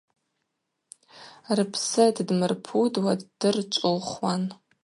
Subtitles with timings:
[1.57, 4.43] Рпсы ддмырпудуа дырчӏвыухуан.